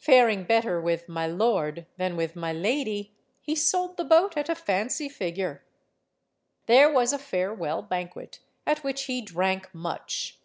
[0.00, 4.54] Faring better with "my lord" than with "my lady," he sold the boat at a
[4.56, 5.62] fancy figure.
[6.66, 10.40] There was a farewell banquet, at which he drank much.